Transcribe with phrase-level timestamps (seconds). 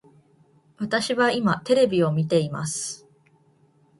[0.79, 3.05] 私は今テレビを見ています